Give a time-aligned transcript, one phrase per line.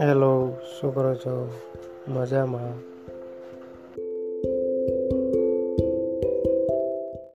[0.00, 1.60] Hello શું કરો છો?
[2.08, 2.94] મજામાં?